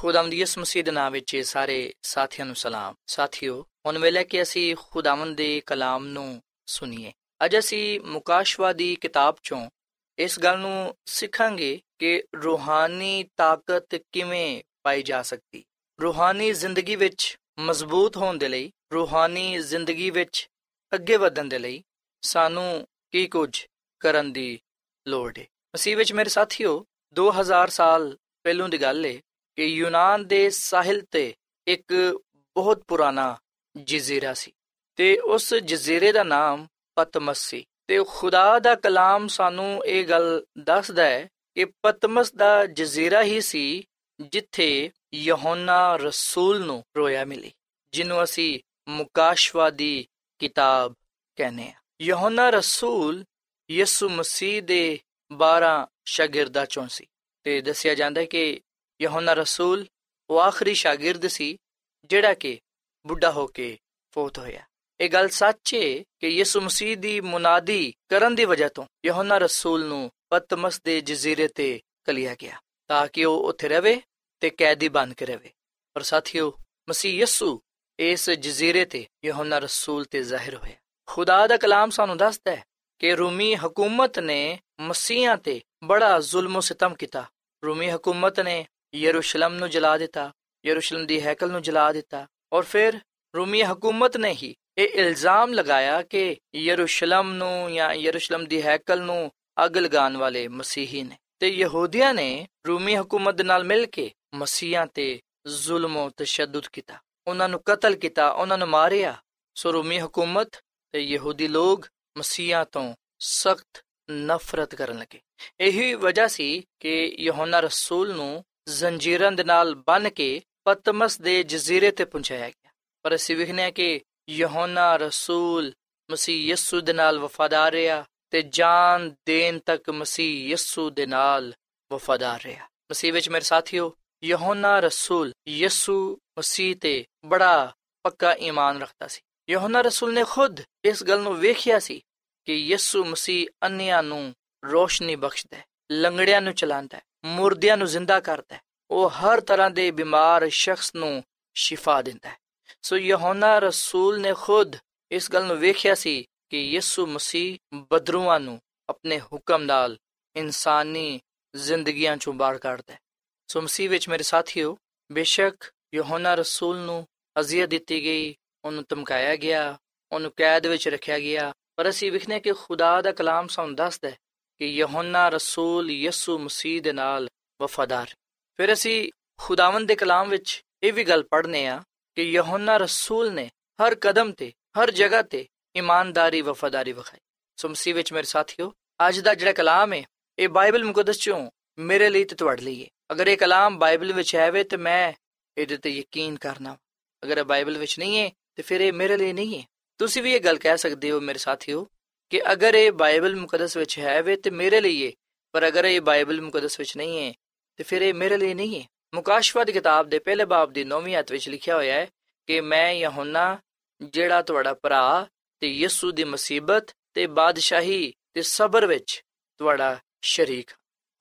[0.00, 4.76] ਖੁਦਾਵੰਦ ਯਿਸੂ ਮਸੀਹ ਦੇ ਨਾਮ ਵਿੱਚ ਸਾਰੇ ਸਾਥੀਆਂ ਨੂੰ ਸਲਾਮ। ਸਾਥਿਓ, ਹੁਣ ਵੇਲੇ ਕਿ ਅਸੀਂ
[4.90, 7.12] ਖੁਦਾਵੰਦ ਦੇ ਕਲਾਮ ਨੂੰ ਸੁਣੀਏ,
[7.44, 9.70] ਅੱਜ ਅਸੀਂ ਮੁਕਾਸ਼ਵਾ ਦੀ ਕਿਤਾਬ ਚੋਂ
[10.18, 15.64] ਇਸ ਗੱਲ ਨੂੰ ਸਿੱਖਾਂਗੇ ਕਿ ਰੂਹਾਨੀ ਤਾਕਤ ਕਿਵੇਂ ਪਾਈ ਜਾ ਸਕਦੀ।
[16.02, 20.48] ਰੂਹਾਨੀ ਜ਼ਿੰਦਗੀ ਵਿੱਚ ਮਜ਼ਬੂਤ ਹੋਣ ਦੇ ਲਈ, ਰੂਹਾਨੀ ਜ਼ਿੰਦਗੀ ਵਿੱਚ
[20.94, 21.84] ਅੱਗੇ ਵਧਣ ਦੇ ਲਈ
[22.22, 23.66] ਸਾਨੂੰ ਕੀ ਕੁਝ
[24.00, 24.60] ਕਰਨ ਦੀ
[25.08, 29.20] ਲੋੜ ਹੈ ਮਸੀਹ ਵਿੱਚ ਮੇਰੇ ਸਾਥੀਓ 2000 ਸਾਲ ਪਹਿਲੋਂ ਦੀ ਗੱਲ ਹੈ
[29.60, 31.34] ਕਿ ਯੂਨਾਨ ਦੇ ਸਾਹਿਲ ਤੇ
[31.66, 33.36] ਇੱਕ ਬਹੁਤ ਪੁਰਾਣਾ
[33.82, 34.52] ਜਜ਼ੀਰਾ ਸੀ
[34.96, 41.04] ਤੇ ਉਸ ਜਜ਼ੀਰੇ ਦਾ ਨਾਮ ਪਤਮਸ ਸੀ। ਤੇ ਖੁਦਾ ਦਾ ਕਲਾਮ ਸਾਨੂੰ ਇਹ ਗੱਲ ਦੱਸਦਾ
[41.04, 43.84] ਹੈ ਕਿ ਪਤਮਸ ਦਾ ਜਜ਼ੀਰਾ ਹੀ ਸੀ
[44.20, 47.52] ਜਿੱਥੇ ਯਹੋਨਾ ਰਸੂਲ ਨੂੰ ਰੋਇਆ ਮਿਲੀ,
[47.92, 50.06] ਜਿਹਨੂੰ ਅਸੀਂ ਮੁਕਾਸ਼ਵਾ ਦੀ
[50.38, 50.94] ਕਿਤਾਬ
[51.36, 53.24] ਕਹਿੰਦੇ ਆ ਯਹੋਨਾ ਰਸੂਲ
[53.70, 55.00] ਯਿਸੂ ਮਸੀਹ ਦੇ
[55.32, 57.06] 12 ਸ਼ਾਗਿਰਦਾਂ ਚੋਂ ਸੀ
[57.42, 58.60] ਤੇ ਦੱਸਿਆ ਜਾਂਦਾ ਹੈ ਕਿ
[59.02, 59.86] ਯਹੋਨਾ ਰਸੂਲ
[60.30, 61.56] ਉਹ ਆਖਰੀ ਸ਼ਾਗਿਰਦ ਸੀ,
[62.04, 62.58] ਜਿਹੜਾ ਕਿ
[63.06, 63.78] ਬੁੱਢਾ ਹੋ ਕੇ
[64.14, 64.62] ਫੌਤ ਹੋਇਆ।
[65.00, 69.84] ਇਹ ਗੱਲ ਸੱਚ ਹੈ ਕਿ ਯਿਸੂ ਮਸੀਹ ਦੀ ਮੁਨਾਦੀ ਕਰਨ ਦੀ ਵਜ੍ਹਾ ਤੋਂ ਯਹੋਨਾ ਰਸੂਲ
[69.84, 74.00] ਨੂੰ ਪਤਮਸ ਦੇ ਜਜ਼ੀਰੇ ਤੇ ਕਲਿਆ ਗਿਆ, ਤਾਂ ਕਿ ਉਹ ਉੱਥੇ ਰਵੇ
[74.40, 75.52] ਤੇ ਕੈਦੀ ਬਣ ਕੇ ਰਵੇ।
[75.94, 76.56] ਪਰ ਸਾਥੀਓ,
[76.88, 77.60] ਮਸੀਹ ਯਿਸੂ
[77.98, 80.76] ਇਸ ਜਜ਼ੀਰੇ ਤੇ ਯਹੋਨਾ ਰਸੂਲ ਤੇ ਜ਼ਾਹਿਰ ਹੋਇਆ।
[81.06, 82.64] ਖੁਦਾ ਦਾ ਕਲਾਮ ਸਾਨੂੰ ਦੱਸਦਾ ਹੈ
[82.98, 87.28] ਕਿ ਰੂਮੀ ਹਕੂਮਤ ਨੇ ਮਸੀਹਾਂ ਤੇ ਬੜਾ ਜ਼ੁਲਮ ਸਿਤਮ ਕੀਤਾ।
[87.64, 90.32] ਰੂਮੀ ਹਕੂਮਤ ਨੇ ਯਰੂਸ਼ਲਮ ਨੂੰ ਜਲਾ ਦਿੱਤਾ,
[90.64, 92.98] ਯਰੂਸ਼ਲਮ ਦੀ ਹੈਕਲ ਨੂੰ ਜਲਾ ਦਿੱਤਾ ਔਰ ਫਿਰ
[93.34, 99.30] ਰੂਮੀ ਹਕੂਮਤ ਨੇ ਹੀ ਇਹ ਇਲਜ਼ਾਮ ਲਗਾਇਆ ਕਿ ਯਰੂਸ਼ਲਮ ਨੂੰ ਜਾਂ ਯਰੂਸ਼ਲਮ ਦੀ ਹੈਕਲ ਨੂੰ
[99.64, 104.86] ਅੱਗ ਲਗਾਉਣ ਵਾਲੇ ਮਸੀਹੀ ਨੇ ਤੇ ਯਹੂਦੀਆਂ ਨੇ ਰੂਮੀ ਹਕੂਮਤ ਦੇ ਨਾਲ ਮਿਲ ਕੇ ਮਸੀਹਾਂ
[104.86, 109.14] ਤੇ ਜ਼ੁਲਮ ਤੇ ਤਸ਼ੱਦਦ ਕੀਤਾ, ਉਹਨਾਂ ਨੂੰ ਕਤਲ ਕੀਤਾ, ਉਹਨਾਂ ਨੂੰ ਮਾਰਿਆ।
[109.56, 110.60] ਸੋ ਰੂਮੀ ਹਕੂਮਤ
[110.94, 111.86] ਤੇ ਯਹੂਦੀ ਲੋਕ
[112.18, 115.20] ਮਸੀਹਾਂ ਤੋਂ ਸਖਤ ਨਫ਼ਰਤ ਕਰਨ ਲੱਗੇ।
[115.60, 118.44] ਇਹੀ ਵਜ੍ਹਾ ਸੀ ਕਿ ਯਹੋਨਾ ਰਸੂਲ ਨੂੰ
[118.78, 122.70] ਜ਼ੰਜੀਰਾਂ ਦੇ ਨਾਲ ਬੰਨ ਕੇ ਪਤਮਸ ਦੇ ਜਜ਼ੀਰੇ ਤੇ ਪਹੁੰਚਾਇਆ ਗਿਆ।
[123.02, 124.00] ਪਰ ਅਸੀਂ ਵਿਖਨੇ ਆ ਕਿ
[124.30, 125.72] ਯਹੋਨਾ ਰਸੂਲ
[126.10, 131.54] ਮਸੀਹ ਯਿਸੂ ਦੇ ਨਾਲ ਵਫਾਦਾਰ ਰਿਹਾ ਤੇ ਜਾਨ ਦੇਣ ਤੱਕ ਮਸੀਹ ਯਿਸੂ ਦੇ ਨਾਲ
[131.92, 139.06] ਵਫਾਦਾਰ ਰਿਹਾ। ਮਸੀਹ ਵਿੱਚ ਮੇਰੇ ਸਾਥੀਓ, ਯਹੋਨਾ ਰਸੂਲ ਯਿਸੂ ਮਸੀਹ ਤੇ ਬੜਾ ਪੱਕਾ ਈਮਾਨ ਰੱਖਦਾ
[139.06, 142.00] ਸੀ। ਯਹੋਨਾ ਰਸੂਲ ਨੇ ਖੁਦ ਇਸ ਗੱਲ ਨੂੰ ਵੇਖਿਆ ਸੀ
[142.44, 144.34] ਕਿ ਯਿਸੂ ਮਸੀਹ ਅੰਨਿਆਂ ਨੂੰ
[144.64, 149.70] ਰੋਸ਼ਨੀ ਬਖਸ਼ਦਾ ਹੈ। ਲੰਗੜਿਆਂ ਨੂੰ ਚਲਾਉਂਦਾ ਹੈ, ਮੁਰਦਿਆਂ ਨੂੰ ਜ਼ਿੰਦਾ ਕਰਦਾ ਹੈ। ਉਹ ਹਰ ਤਰ੍ਹਾਂ
[149.70, 152.36] ਦੇ ਬਿਮਾਰ ਸ਼ਖਸ ਨੂੰ ਸ਼ਿਫਾ ਦਿੰਦਾ ਹੈ।
[152.82, 154.76] ਸੋ ਯਹੋਨਾ ਰਸੂਲ ਨੇ ਖੁਦ
[155.12, 159.98] ਇਸ ਗੱਲ ਨੂੰ ਵੇਖਿਆ ਸੀ ਕਿ ਯਿਸੂ ਮਸੀਹ ਬਦਰੂਆਂ ਨੂੰ ਆਪਣੇ ਹੁਕਮ ਨਾਲ
[160.36, 161.20] ਇਨਸਾਨੀ
[161.56, 162.98] ਜ਼ਿੰਦਗੀਆਂ ਚੋਂ ਬਾਹਰ ਕੱਢਦਾ ਹੈ।
[163.46, 164.78] ਸੋ ਮਸੀਹ ਵਿੱਚ ਮੇਰੇ ਸਾਥੀਓ,
[165.12, 167.06] ਬੇਸ਼ੱਕ ਯਹੋਨਾ ਰਸੂਲ ਨੂੰ
[167.40, 168.34] ਅਜ਼ੀਅਤ ਦਿੱਤੀ ਗਈ,
[168.64, 169.78] ਉਹਨੂੰ ਧਮਕਾਇਆ ਗਿਆ,
[170.12, 174.16] ਉਹਨੂੰ ਕੈਦ ਵਿੱਚ ਰੱਖਿਆ ਗਿਆ, ਪਰ ਅਸੀਂ ਵਿਖਨੇ ਕਿ ਖੁਦਾ ਦਾ ਕਲਾਮ ਸਾਨੂੰ ਦੱਸਦਾ ਹੈ
[174.60, 177.28] ਕਿ ਯਹੋਨਾ ਰਸੂਲ ਯਿਸੂ ਮਸੀਹ ਦੇ ਨਾਲ
[177.62, 178.14] ਵਫਾਦਾਰ।
[178.56, 181.82] ਫਿਰ ਅਸੀਂ ਖੁਦਾਵੰਦ ਦੇ ਕਲਾਮ ਵਿੱਚ ਇਹ ਵੀ ਗੱਲ ਪੜ੍ਹਨੇ ਆ
[182.14, 185.46] ਕਿ ਯਹੋਨਾ ਰਸੂਲ ਨੇ ਹਰ ਕਦਮ ਤੇ, ਹਰ ਜਗ੍ਹਾ ਤੇ
[185.76, 187.20] ਇਮਾਨਦਾਰੀ, ਵਫਾਦਾਰੀ ਵਿਖਾਈ।
[187.56, 188.72] ਸੋ ਮਸੀਹ ਵਿੱਚ ਮੇਰੇ ਸਾਥੀਓ,
[189.08, 190.02] ਅੱਜ ਦਾ ਜਿਹੜਾ ਕਲਾਮ ਹੈ
[190.38, 194.36] ਇਹ ਬਾਈਬਲ ਮੁਕੱਦਸ ਚੋਂ ਮੇਰੇ ਲਈ ਤੇ ਤੁਹਾਡੇ ਲਈ ਹੈ ਅਗਰ ਇਹ ਕਲਾਮ ਬਾਈਬਲ ਵਿੱਚ
[194.36, 195.12] ਹੈ ਵੇ ਤੇ ਮੈਂ
[195.58, 196.76] ਇਹਦੇ ਤੇ ਯਕੀਨ ਕਰਨਾ
[197.24, 199.64] ਅਗਰ ਇਹ ਬਾਈਬਲ ਵਿੱਚ ਨਹੀਂ ਹੈ ਤੇ ਫਿਰ ਇਹ ਮੇਰੇ ਲਈ ਨਹੀਂ ਹੈ
[199.98, 201.88] ਤੁਸੀਂ ਵੀ ਇਹ ਗੱਲ ਕਹਿ ਸਕਦੇ ਹੋ ਮੇਰੇ ਸਾਥੀਓ
[202.30, 205.12] ਕਿ ਅਗਰ ਇਹ ਬਾਈਬਲ ਮੁਕੱਦਸ ਵਿੱਚ ਹੈ ਵੇ ਤੇ ਮੇਰੇ ਲਈ ਹੈ
[205.52, 207.34] ਪਰ ਅਗਰ ਇਹ ਬਾਈਬਲ ਮੁਕੱਦਸ ਵਿੱਚ ਨਹੀਂ ਹੈ
[207.76, 211.18] ਤੇ ਫਿਰ ਇਹ ਮੇਰੇ ਲਈ ਨਹੀਂ ਹੈ ਮੁਕਾਸ਼ਵਾ ਦੀ ਕਿਤਾਬ ਦੇ ਪਹਿਲੇ ਬਾਬ ਦੀ 9ਵੀਂ
[211.18, 212.06] ਅਧ ਵਿੱਚ ਲਿਖਿਆ ਹੋਇਆ ਹੈ
[212.46, 213.58] ਕਿ ਮੈਂ ਯਹੋਨਾ,
[214.02, 215.26] ਜਿਹੜਾ ਤੁਹਾਡਾ ਭਰਾ
[215.60, 219.22] ਤੇ ਯਿਸੂ ਦੀ ਮੁਸੀਬਤ ਤੇ ਬਾਦਸ਼ਾਹੀ ਤੇ ਸਬਰ ਵਿੱਚ
[219.58, 220.70] ਤੁਹਾਡਾ ਸ਼ਰੀਕ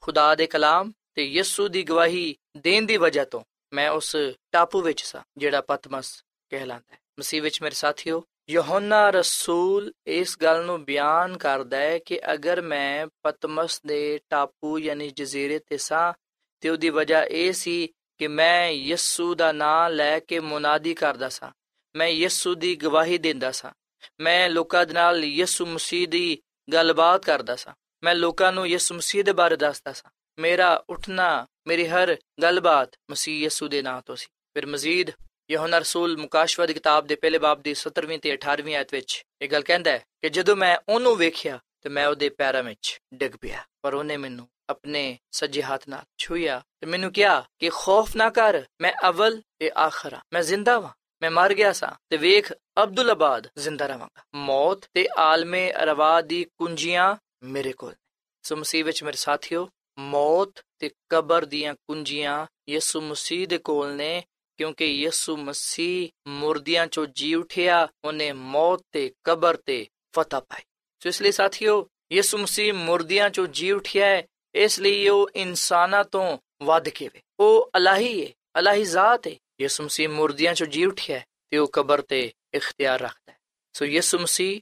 [0.02, 3.44] ਖੁਦਾ ਦੇ ਕਲਾਮ ਤੇ ਯਿਸੂ ਦੀ ਗਵਾਹੀ ਦੇਣ ਦੀ ਵਜ੍ਹਾ ਤੋਂ
[3.74, 4.16] ਮੈਂ ਉਸ
[4.52, 10.66] ਟਾਪੂ ਵਿੱਚ ਸਾਂ, ਜਿਹੜਾ ਪਤਮਸ ਕਹਿਲਾਂਦਾ ਹੈ। ਮਸੀਹ ਵਿੱਚ ਮੇਰੇ ਸਾਥੀਓ ਯਹੋਨਾ ਰਸੂਲ ਇਸ ਗੱਲ
[10.66, 16.14] ਨੂੰ ਬਿਆਨ ਕਰਦਾ ਹੈ ਕਿ ਅਗਰ ਮੈਂ ਪਤਮਸ ਦੇ ਟਾਪੂ ਯਾਨੀ ਜਜ਼ੀਰੇ ਤੇ ਸਾਂ
[16.60, 21.52] ਤੇ ਉਹਦੀ ਵਜ੍ਹਾ ਇਹ ਸੀ ਕਿ ਮੈਂ ਯਿਸੂ ਦਾ ਨਾਮ ਲੈ ਕੇ ਮੁਨਾਦੀ ਕਰਦਾ ਸਾਂ।
[21.96, 23.72] ਮੈਂ ਯਿਸੂ ਦੀ ਗਵਾਹੀ ਦਿੰਦਾ ਸਾਂ।
[24.20, 26.42] ਮੈਂ ਲੋਕਾਂ ਦੇ ਨਾਲ ਯਿਸੂ ਮਸੀਹ ਦੀ
[26.74, 30.10] ਗੱਲਬਾਤ ਕਰਦਾ ਸਾਂ। ਮੈਂ ਲੋਕਾਂ ਨੂੰ ਯਿਸੂ ਮਸੀਹ ਦੇ ਬਾਰੇ ਦੱਸਦਾ ਸਾਂ।
[30.40, 35.12] ਮੇਰਾ ਉੱਠਣਾ, ਮੇਰੀ ਹਰ ਗੱਲਬਾਤ ਮਸੀਹ ਯਿਸੂ ਦੇ ਨਾਂ ਤੋਂ ਸੀ। ਫਿਰ ਮਜ਼ੀਦ
[35.52, 39.50] ਯਹੋਨਾ ਰਸੂਲ ਮੁਕਾਸ਼ਵਾ ਦੀ ਕਿਤਾਬ ਦੇ ਪਹਿਲੇ ਬਾਬ ਦੀ 17ਵੀਂ ਤੇ 18ਵੀਂ ਆਇਤ ਵਿੱਚ ਇਹ
[39.50, 43.64] ਗੱਲ ਕਹਿੰਦਾ ਹੈ ਕਿ ਜਦੋਂ ਮੈਂ ਉਹਨੂੰ ਵੇਖਿਆ ਤੇ ਮੈਂ ਉਹਦੇ ਪੈਰਾਂ ਵਿੱਚ ਡਿੱਗ ਪਿਆ,
[43.82, 48.62] ਪਰ ਉਹਨੇ ਮੈਨੂੰ ਆਪਣੇ ਸੱਜੇ ਹੱਥ ਨਾਲ ਛੂਇਆ ਤੇ ਮੈਨੂੰ ਕਿਹਾ ਕਿ ਖੌਫ ਨਾ ਕਰ,
[48.82, 52.52] ਮੈਂ ਅਵਲ ਤੇ ਆਖਰਾ ਮੈਂ ਜ਼ਿੰਦਾ ਵਾਂ, ਮੈਂ ਮਰ ਗਿਆ ਸਾਂ ਤੇ ਵੇਖ
[52.84, 57.96] ਅਬਦੁਲ ਆਬਾਦ ਜ਼ਿੰਦਾ ਰਵਾਂਗਾ। ਮੌਤ ਤੇ ਆਲਮੇ ਰਵਾ ਦੀ ਕੁੰਜੀਆਂ ਮੇਰੇ ਕੋਲ
[58.44, 64.24] ਸੋ ਮਸੀਹ ਵਿੱਚ ਮੇਰੇ ਸਾਥੀਓ, ਮੌਤ ਤੇ ਕਬਰ ਦੀਆਂ ਕੁੰਜੀਆਂ ਯਿਸੂ ਮਸੀਹ ਦੇ ਕੋਲ ਨੇ
[64.60, 70.64] ਕਿਉਂਕਿ ਯਿਸੂ ਮਸੀਹ ਮੁਰਦਿਆਂ ਚੋਂ ਜੀ ਉਠਿਆ ਉਹਨੇ ਮੌਤ ਤੇ ਕਬਰ ਤੇ ਫਤਹ ਪਾਈ
[71.02, 71.76] ਸੋ ਇਸ ਲਈ ਸਾਥੀਓ
[72.12, 74.24] ਯਿਸੂ ਮਸੀਹ ਮੁਰਦਿਆਂ ਚੋਂ ਜੀ ਉਠਿਆ ਹੈ
[74.56, 76.26] ਇਸ ਲਈ ਉਹ ਇਨਸਾਨਾਂ ਤੋਂ
[76.64, 81.20] ਵੱਧ ਕੇ ਵੇ ਉਹ ਅਲਾਹੀ ਹੈ ਅਲਾਹੀ ਜ਼ਾਤ ਹੈ ਯਿਸੂ ਮਸੀਹ ਮੁਰਦਿਆਂ ਚੋਂ ਜੀ ਉਠਿਆ
[81.52, 82.20] ਤੇ ਉਹ ਕਬਰ ਤੇ
[82.54, 83.38] ਇਖਤਿਆਰ ਰੱਖਦਾ ਹੈ
[83.76, 84.60] ਸੋ ਯਿਸੂ ਮਸੀਹ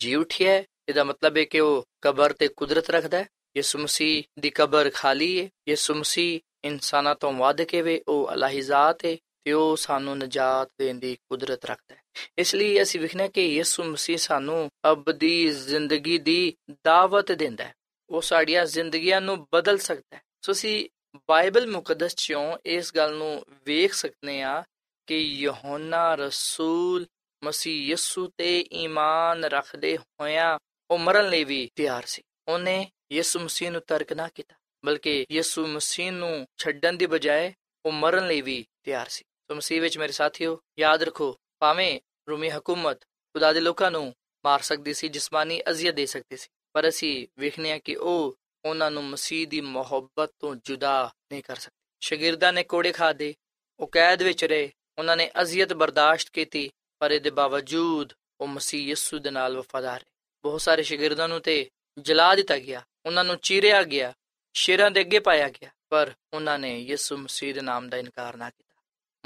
[0.00, 0.52] ਜੀ ਉਠਿਆ
[0.88, 5.40] ਇਹਦਾ ਮਤਲਬ ਹੈ ਕਿ ਉਹ ਕਬਰ ਤੇ ਕੁਦਰਤ ਰੱਖਦਾ ਹੈ ਯਿਸੂ ਮਸੀਹ ਦੀ ਕਬਰ ਖਾਲੀ
[5.40, 10.18] ਹੈ ਯਿਸੂ ਮਸੀਹ ਇਨਸਾਨਾਂ ਤੋਂ ਵੱਧ ਕੇ ਵੇ ਉਹ ਅਲਾਹੀ ਜ਼ਾਤ ਹੈ ਤੇ ਉਹ ਸਾਨੂੰ
[10.18, 12.02] ਨਜਾਤ ਦੇਣ ਦੀ ਕੁਦਰਤ ਰੱਖਦਾ ਹੈ।
[12.38, 17.74] ਇਸ ਲਈ ਅਸੀਂ ਵਿਖਣਾ ਕਿ ਯਿਸੂ ਮਸੀਹ ਸਾਨੂੰ ਅਬਦੀ ਜ਼ਿੰਦਗੀ ਦੀ ਦਾਵਤ ਦਿੰਦਾ ਹੈ।
[18.10, 20.88] ਉਹ ਸਾਡੀਆਂ ਜ਼ਿੰਦਗੀਆਂ ਨੂੰ ਬਦਲ ਸਕਦਾ ਹੈ। ਸੋ ਅਸੀਂ
[21.28, 24.64] ਬਾਈਬਲ ਮੁਕੱਦਸ ਚੋਂ ਇਸ ਗੱਲ ਨੂੰ ਵੇਖ ਸਕਨੇ ਆ
[25.06, 27.06] ਕਿ ਯਹੋਨਾ ਰਸੂਲ
[27.44, 30.58] ਮਸੀਹ ਯਿਸੂ ਤੇ ਈਮਾਨ ਰੱਖਦੇ ਹੋਇਆਂ
[30.90, 35.66] ਉਹ ਮਰਨ ਲਈ ਵੀ ਤਿਆਰ ਸੀ। ਉਹਨੇ ਯਿਸੂ ਮਸੀਹ ਨੂੰ ਤਰਕ ਨਾ ਕੀਤਾ, ਬਲਕਿ ਯਿਸੂ
[35.66, 37.54] ਮਸੀਹ ਨੂੰ ਛੱਡਣ ਦੀ ਬਜਾਏ
[37.86, 41.26] ਉਹ ਮਰਨ ਲਈ ਵੀ ਤਿਆਰ ਸੀ। ਸੋ ਮਸੀਹ ਵਿੱਚ ਮੇਰੇ ਸਾਥੀਓ ਯਾਦ ਰੱਖੋ
[41.60, 43.00] ਭਾਵੇਂ ਰੂਮੀ ਹਕੂਮਤ
[43.34, 44.02] ਖੁਦਾ ਦੇ ਲੋਕਾਂ ਨੂੰ
[44.44, 48.90] ਮਾਰ ਸਕਦੀ ਸੀ ਜਿਸਮਾਨੀ ਅਜ਼ੀਅਤ ਦੇ ਸਕਦੀ ਸੀ ਪਰ ਅਸੀਂ ਵੇਖਨੇ ਆ ਕਿ ਉਹ ਉਹਨਾਂ
[48.90, 50.92] ਨੂੰ ਮਸੀਹ ਦੀ ਮੁਹੱਬਤ ਤੋਂ ਜੁਦਾ
[51.32, 53.34] ਨਹੀਂ ਕਰ ਸਕਦੀ ਸ਼ਾਗਿਰਦਾਂ ਨੇ ਕੋੜੇ ਖਾਦੇ
[53.80, 56.68] ਉਹ ਕੈਦ ਵਿੱਚ ਰਹੇ ਉਹਨਾਂ ਨੇ ਅਜ਼ੀਅਤ ਬਰਦਾਸ਼ਤ ਕੀਤੀ
[57.00, 60.10] ਪਰ ਇਹਦੇ ਬਾਵਜੂਦ ਉਹ ਮਸੀਹ ਯਿਸੂ ਦੇ ਨਾਲ ਵਫਾਦਾਰ ਰਹੇ
[60.44, 61.64] ਬਹੁਤ ਸਾਰੇ ਸ਼ਾਗਿਰਦਾਂ ਨੂੰ ਤੇ
[61.98, 64.12] ਜਲਾ ਦਿੱਤਾ ਗਿਆ ਉਹਨਾਂ ਨੂੰ ਚੀਰਿਆ ਗਿਆ
[64.54, 68.50] ਸ਼ੇਰਾਂ ਦੇ ਅੱਗੇ ਪਾਇਆ ਗਿਆ ਪਰ ਉਹਨਾਂ ਨੇ ਯਿਸੂ ਮਸੀਹ ਦੇ ਨਾਮ ਦਾ ਇਨਕਾਰ ਨਾ
[68.50, 68.69] ਕੀਤਾ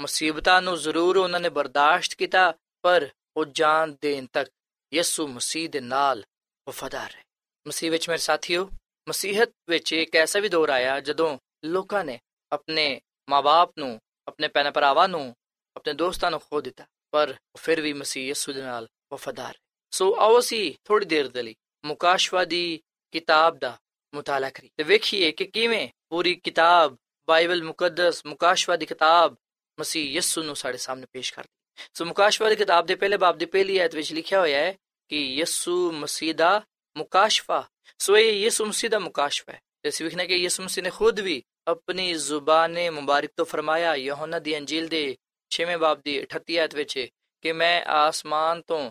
[0.01, 4.49] ਮੁਸੀਬਤਾਂ ਨੂੰ ਜ਼ਰੂਰ ਉਹਨਾਂ ਨੇ ਬਰਦਾਸ਼ਤ ਕੀਤਾ, ਪਰ ਉਹ ਜਾਨ ਦੇਣ ਤੱਕ
[4.93, 6.23] ਯਿਸੂ ਮਸੀਹ ਦੇ ਨਾਲ
[6.69, 7.23] ਵਫਾਦਾਰ ਰਹੇ।
[7.67, 8.69] ਮਸੀਹ ਵਿੱਚ ਮੇਰੇ ਸਾਥੀਓ,
[9.09, 12.19] ਮਸੀਹਤ ਵਿੱਚ ਇੱਕ ਐਸਾ ਵੀ ਦੌਰ ਆਇਆ ਜਦੋਂ ਲੋਕਾਂ ਨੇ
[12.51, 15.35] ਆਪਣੇ ਮਾਪੇ ਨੂੰ, ਆਪਣੇ ਭੈਣ ਭਰਾਵਾਂ ਨੂੰ,
[15.75, 19.59] ਆਪਣੇ ਦੋਸਤਾਂ ਨੂੰ ਖੋ ਦਿੱਤਾ, ਪਰ ਉਹ ਫਿਰ ਵੀ ਮਸੀਹ ਯਿਸੂ ਦੇ ਨਾਲ ਵਫਾਦਾਰ ਰਹੇ।
[19.91, 21.55] ਸੋ ਆਓ ਅਸੀਂ ਥੋੜੀ ਦੇਰ ਦੇ ਲਈ
[21.85, 22.81] ਮੁਕਾਸ਼ਵਾ ਦੀ
[23.11, 23.77] ਕਿਤਾਬ ਦਾ
[24.13, 29.35] ਮੁਤਾਲਾ ਕਰੀ ਤੇ ਵੇਖੀਏ ਕਿ ਕਿਵੇਂ ਪੂਰੀ ਕਿਤਾਬ, ਬਾਈਬਲ ਮੁਕੱਦਸ ਮੁਕਾਸ਼ਵਾ ਦੀ ਕਿਤਾਬ
[29.79, 33.45] ਮਸੀਹ ਯਿਸੂ ਨੂੰ ਸਾਡੇ ਸਾਹਮਣੇ ਪੇਸ਼ ਕਰਦੀ ਸੋ ਮੁਕਾਸ਼ਵਾ ਦੀ ਕਿਤਾਬ ਦੇ ਪਹਿਲੇ ਬਾਬ ਦੀ
[33.45, 34.75] ਪਹਿਲੀ ਆਇਤ ਵਿੱਚ ਲਿਖਿਆ ਹੋਇਆ ਹੈ
[35.09, 36.61] ਕਿ ਯਿਸੂ ਮਸੀਹ ਦਾ
[36.95, 37.63] ਮੁਕਾਸ਼ਫਾ
[37.99, 41.19] ਸੋ ਇਹ ਯਿਸੂ ਮਸੀਹ ਦਾ ਮੁਕਾਸ਼ਫਾ ਹੈ ਤੇ ਅਸੀਂ ਵੇਖਣਾ ਕਿ ਯਿਸੂ ਮਸੀਹ ਨੇ ਖੁਦ
[41.19, 45.03] ਵੀ ਆਪਣੀ ਜ਼ੁਬਾਨੇ ਮੁਬਾਰਕ ਤੋਂ ਫਰਮਾਇਆ ਯਹੋਨਾ ਦੀ ਅੰਜੀਲ ਦੇ
[45.51, 46.97] 6ਵੇਂ ਬਾਬ ਦੀ 38 ਆਇਤ ਵਿੱਚ
[47.45, 48.81] ਕਿ ਮੈਂ ਆਸਮਾਨ ਤੋਂ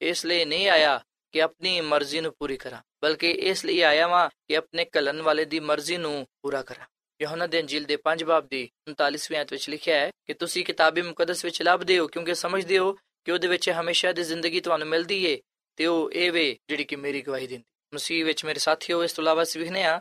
[0.00, 1.00] ਇਸ ਲਈ ਨਹੀਂ ਆਇਆ
[1.34, 5.44] ਕਿ ਆਪਣੀ ਮਰਜ਼ੀ ਨੂੰ ਪੂਰੀ ਕਰਾਂ ਬਲਕਿ ਇਸ ਲਈ ਆਇਆ ਵਾਂ ਕਿ ਆਪਣੇ ਕਲਨ ਵਾਲੇ
[5.44, 6.86] ਦੀ ਮਰਜ਼ੀ ਨੂੰ ਪੂਰਾ ਕਰਾਂ
[7.22, 11.02] ਯਹੋਨਾ ਦੇ ਅੰਜੀਲ ਦੇ 5 ਬਾਬ ਦੀ 39ਵੀਂ ਆਇਤ ਵਿੱਚ ਲਿਖਿਆ ਹੈ ਕਿ ਤੁਸੀਂ ਕਿਤਾਬੀ
[11.02, 12.92] ਮੁਕੱਦਸ ਵਿੱਚ ਲੱਭਦੇ ਹੋ ਕਿਉਂਕਿ ਸਮਝਦੇ ਹੋ
[13.24, 15.40] ਕਿ ਉਹਦੇ ਵਿੱਚ ਹਮੇਸ਼ਾ ਦੀ ਜ਼ਿੰਦਗੀ ਤੁਹਾਨੂੰ ਮਿਲਦੀ ਏ
[15.76, 19.24] ਤੇ ਉਹ ਇਹ ਵੇ ਜਿਹੜੀ ਕਿ ਮੇਰੀ ਗਵਾਹੀ ਦਿੰਦੀ। ਮਸੀਹ ਵਿੱਚ ਮੇਰੇ ਸਾਥੀਓ, ਇਸ ਤੋਂ
[19.24, 20.00] ਇਲਾਵਾ ਅਸੀਂ ਵਿਖਨੇ ਆ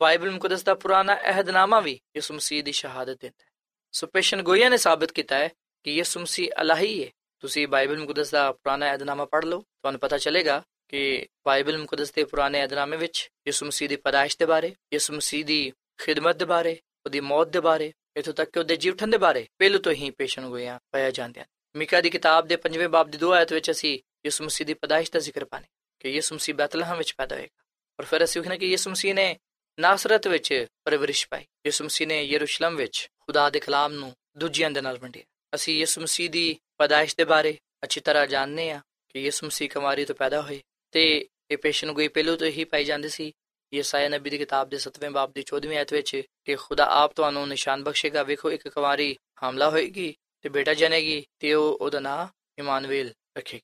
[0.00, 3.50] ਬਾਈਬਲ ਮੁਕੱਦਸ ਦਾ ਪੁਰਾਣਾ ਅਹਿਦਨਾਮਾ ਵੀ ਯਿਸੂ ਮਸੀਹ ਦੀ ਸ਼ਹਾਦਤ ਦਿੰਦਾ ਹੈ।
[3.92, 5.48] ਸੋ ਪੇਸ਼ਨ ਗੋਇਆ ਨੇ ਸਾਬਤ ਕੀਤਾ ਹੈ
[5.84, 10.18] ਕਿ ਯਿਸੂ ਮਸੀਹ ਅਲਾਹੀ ਹੈ ਤੁਸੀਂ ਬਾਈਬਲ ਮੁਕੱਦਸ ਦਾ ਪੁਰਾਣਾ ਅਹਿਦਨਾਮਾ ਪੜ੍ਹ ਲਓ, ਤੁਹਾਨੂੰ ਪਤਾ
[10.18, 15.14] ਚੱਲੇਗਾ ਕਿ ਬਾਈਬਲ ਮੁਕੱਦਸ ਦੇ ਪੁਰਾਣੇ ਅਹਿਦਨਾਮੇ ਵਿੱਚ ਯਿਸੂ ਮਸੀਹ ਦੀ ਪਦਾਇਸ਼ ਦੇ ਬਾਰੇ, ਯਿਸੂ
[15.14, 19.18] ਮਸੀਹ ਦੀ ਖਿਦਮਤ ਦੇ ਬਾਰੇ, ਉਹਦੀ ਮੌਤ ਦੇ ਬਾਰੇ, ਇਥੋਂ ਤੱਕ ਕਿ ਉਹਦੇ ਜੀਵਨ ਦੇ
[19.18, 23.10] ਬਾਰੇ, ਪਹਿਲੂ ਤੋਂ ਹੀ ਪੇਸ਼ਨ ਗੋਇਆ ਪਾਇਆ ਜਾਂਦੇ ਹਨ ਮਿਕਾ ਦੀ ਕਿਤਾਬ ਦੇ 5ਵੇਂ ਬਾਬ
[23.10, 25.66] ਦੀ 2 ਆਇਤ ਵਿੱਚ ਅਸੀਂ ਯਿਸੂ ਮਸੀਹ ਦੀ ਪਦਾਇਸ਼ ਦਾ ਜ਼ਿਕਰ ਪਾਣੇ,
[26.00, 27.64] ਕਿ ਯਿਸੂ ਮਸੀਹ ਬੈਤਲਹਮ ਵਿੱਚ ਪੈਦਾ ਹੋਏਗਾ।
[28.00, 29.38] ਔਰ ਫਿਰ ਅਸੀਂ ਵੇਖਣਾ ਕਿ ਯਿਸੂ ਮਸੀਹ ਨੇ
[29.78, 34.80] ਨਾਸਰਤ ਵਿੱਚ ਪਰਵਰਿਸ਼ ਪਾਈ, ਯਿਸੂ ਮਸੀਹ ਨੇ ਯਰੂਸ਼ਲਮ ਵਿੱਚ ਖੁਦਾ ਦੇ ਕਲਾਮ ਨੂੰ ਦੂਜਿਆਂ ਦੇ
[34.80, 35.22] ਨਾਲ ਵੰਡਿਆ।
[35.54, 40.04] ਅਸੀਂ ਯਿਸੂ ਮਸੀਹ ਦੀ ਪਦਾਇਸ਼ ਦੇ ਬਾਰੇ ਅੱਛੀ ਤਰ੍ਹਾਂ ਜਾਣਦੇ ਹਾਂ ਕਿ ਯਿਸੂ ਮਸੀਹ ਕੁਮਾਰੀ
[40.04, 40.60] ਤੋਂ ਪੈਦਾ ਹੋਏ,
[40.92, 43.32] ਤੇ ਇਹ ਪੇਸ਼ਨ ਗੋਈ ਪਹਿਲੂ ਤੋਂ ਹੀ ਪਾਈ ਜਾਂਦੀ ਸੀ
[43.74, 47.48] ਯਸਾਇਆ ਨਬੀ ਦੀ ਕਿਤਾਬ ਦੇ 7ਵੇਂ ਬਾਬ ਦੀ 14ਵੀਂ ਆਇਤ ਵਿੱਚ ਕਿ ਖੁਦਾ ਆਪ ਤੁਹਾਨੂੰ
[47.48, 52.28] ਨਿਸ਼ਾਨ ਬਖਸ਼ੇਗਾ। ਵੇਖੋ, ਇੱਕ ਕੁਮਾਰੀ ਹਮਲਾ ਹੋਏਗੀ ਤੇ ਬੇਟਾ ਜਨੇਗੀ ਤੇ ਉਹ ਉਹਦਾ ਨਾਂ
[52.58, 53.62] ਇਮਾਨੁਅਲ ਰੱਖੇਗੀ।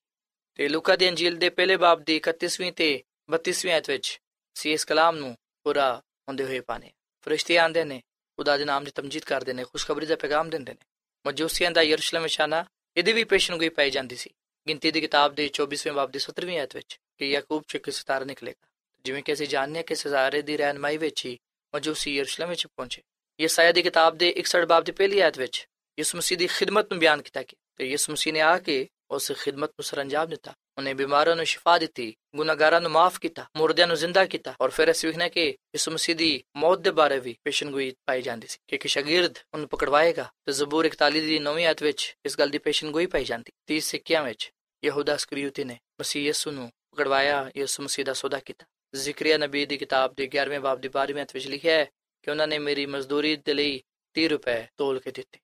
[0.55, 4.21] ਤੇ ਲੂਕਾ ਦੀ ਅੰਜੀਲ ਦੇ ਪਹਿਲੇ ਬਾਬ ਦੀ 31ਵੀਂ ਤੇ 32ਵੀਂ ਆਇਤ ਵਿੱਚ
[4.55, 6.91] ਸੀ ਇਸ ਕਲਾਮ ਨੂੰ ਪੂਰਾ ਹੁੰਦੇ ਹੋਏ ਪਾਣੇ
[7.23, 8.03] ਫਰਿਸ਼ਤੇ ਆਂਦੇ ਨੇ,
[8.37, 10.87] ਖੁਦਾ ਦੇ ਨਾਮ ਦੀ ਤਮਜੀਦ ਕਰਦੇ ਨੇ, ਖੁਸ਼ਖਬਰੀ ਦਾ ਪੈਗਾਮ ਦਿੰਦੇ ਨੇ।
[11.27, 12.65] ਮਜੂਸੀਆਂ ਦਾ ਯਰੂਸ਼ਲਮ ਨਿਸ਼ਾਨਾ
[12.97, 14.31] ਇਹਦੀ ਵੀ ਪੇਸ਼ਨ ਗੋਈ ਪਾਈ ਜਾਂਦੀ ਸੀ।
[14.69, 18.25] ਗਿਣਤੀ ਦੀ ਕਿਤਾਬ ਦੇ 24ਵੇਂ ਬਾਬ ਦੀ 17ਵੀਂ ਆਇਤ ਵਿੱਚ ਕਿ ਯਾਕੂਬ ਚ ਇੱਕ ਸਿਤਾਰਾ
[18.25, 18.69] ਨਿਕਲੇਗਾ।
[19.05, 21.39] ਜਿਵੇਂ ਕਿ ਅਸੀਂ ਜਾਣਦੇ ਹਾਂ ਕਿ ਸਿਤਾਰੇ ਦੀ ਰਹਿਨਮਾਈ ਵਿੱਚ ਹੀ
[21.75, 23.03] ਮਜੂਸੀ ਯਰੂਸ਼ਲਮ ਵਿੱਚ ਪਹੁੰਚੇ।
[23.41, 27.01] ਯਸਾਇਆ ਦੀ ਕਿਤਾਬ ਦੇ 61 ਬਾਬ ਦੀ ਪਹਿਲੀ ਆਇਤ ਵਿੱਚ ਯਿਸੂ ਮਸੀਹ ਦੀ ਖਿਦਮਤ ਨੂੰ
[27.01, 30.95] ਬਿਆਨ ਕੀਤਾ ਗਿਆ। ਤੇ ਯਿਸੂ ਮਸੀਹ ਨੇ ਆ ਕੇ ਉਸ ਖਿਦਮਤ ਨੂੰ ਸਰੰਜਾਮ ਦਿੱਤਾ। ਉਹਨੇ
[30.95, 35.09] ਬਿਮਾਰਾਂ ਨੂੰ ਸ਼ਿਫਾ ਦਿੱਤੀ, ਗੁਨਾਹਗਾਰਾਂ ਨੂੰ ਮਾਫ ਕੀਤਾ, ਮੁਰਦਿਆਂ ਨੂੰ ਜ਼ਿੰਦਾ ਕੀਤਾ ਔਰ ਫਿਰ ਅਸੀਂ
[35.09, 38.87] ਵੇਖਣਾ ਕਿ ਯਿਸੂ ਮਸੀਹ ਦੀ ਮੌਤ ਦੇ ਬਾਰੇ ਵੀ ਪੇਸ਼ਨਗੋਈ ਪਾਈ ਜਾਂਦੀ ਸੀ ਕਿ ਇੱਕ
[38.87, 43.25] ਸ਼ਾਗਿਰਦ ਉਹਨੂੰ ਪਕੜਵਾਏਗਾ। ਤੇ ਜ਼ਬੂਰ 41 ਦੀ 9ਵੀਂ ਆਇਤ ਵਿੱਚ ਇਸ ਗੱਲ ਦੀ ਪੇਸ਼ਨਗੋਈ ਪਾਈ
[43.25, 44.53] ਜਾਂਦੀ। 30 ਸਿੱਕਿਆਂ ਵਿੱਚ
[44.85, 49.77] ਯਹੂਦਾ ਸਕਰੀਉਤੀ ਨੇ ਮਸੀਹ ਯਿਸੂ ਨੂੰ ਪਕੜਵਾਇਆ ਯਿਸੂ ਮਸੀਹ ਦਾ ਸੌਦਾ ਕੀਤਾ। ਜ਼ਿਕਰੀਆ ਨਬੀ ਦੀ
[49.77, 51.85] ਕਿਤਾਬ ਦੇ 11ਵੇਂ ਬਾਬ ਦੀ 12ਵੀਂ ਆਇਤ ਵਿੱਚ ਲਿਖਿਆ ਹੈ
[52.23, 53.83] ਕਿ ਉਹਨਾਂ ਨੇ ਮੇਰੀ ਮਜ਼ਦੂਰੀ ਦੇ ਲਈ
[54.15, 55.39] 30 ਰੁਪਏ ਤੋਲ ਕੇ ਦਿੱਤੇ।